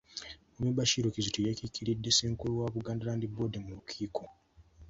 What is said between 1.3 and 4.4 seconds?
y'eyakiikiridde Ssenkulu wa Buganda Land Board mu lukiiko.